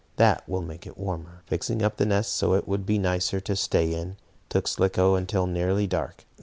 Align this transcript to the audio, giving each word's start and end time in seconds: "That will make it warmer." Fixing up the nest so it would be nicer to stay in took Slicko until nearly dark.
"That 0.15 0.49
will 0.49 0.63
make 0.63 0.87
it 0.87 0.97
warmer." 0.97 1.43
Fixing 1.45 1.83
up 1.83 1.97
the 1.97 2.07
nest 2.07 2.33
so 2.33 2.55
it 2.55 2.67
would 2.67 2.87
be 2.87 2.97
nicer 2.97 3.39
to 3.41 3.55
stay 3.55 3.93
in 3.93 4.17
took 4.49 4.67
Slicko 4.67 5.13
until 5.13 5.45
nearly 5.45 5.85
dark. 5.85 6.25